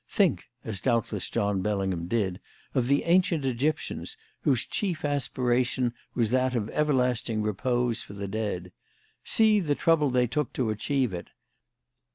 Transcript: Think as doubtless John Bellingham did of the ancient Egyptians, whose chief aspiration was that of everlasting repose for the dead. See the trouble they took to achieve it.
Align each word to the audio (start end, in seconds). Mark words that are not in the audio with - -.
Think 0.09 0.45
as 0.63 0.81
doubtless 0.81 1.29
John 1.29 1.61
Bellingham 1.61 2.07
did 2.07 2.39
of 2.73 2.87
the 2.87 3.03
ancient 3.03 3.45
Egyptians, 3.45 4.17
whose 4.41 4.65
chief 4.65 5.05
aspiration 5.05 5.93
was 6.15 6.31
that 6.31 6.55
of 6.55 6.71
everlasting 6.71 7.43
repose 7.43 8.01
for 8.01 8.13
the 8.13 8.27
dead. 8.27 8.71
See 9.21 9.59
the 9.59 9.75
trouble 9.75 10.09
they 10.09 10.25
took 10.25 10.53
to 10.53 10.71
achieve 10.71 11.13
it. 11.13 11.27